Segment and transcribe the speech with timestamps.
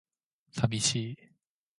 [0.51, 1.17] 寂しい